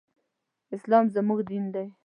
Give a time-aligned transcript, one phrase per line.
[0.75, 1.87] اسلام زموږ دين دی